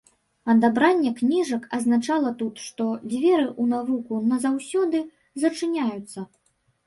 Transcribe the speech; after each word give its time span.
Адабранне 0.51 1.09
кніжак 1.19 1.65
азначала 1.77 2.31
тут, 2.39 2.55
што 2.71 2.87
дзверы 3.11 3.45
ў 3.61 3.63
навуку 3.75 4.21
назаўсёды 4.33 5.03
зачыняюцца. 5.43 6.19